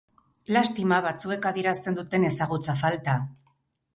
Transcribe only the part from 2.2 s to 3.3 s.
ezagutza falta.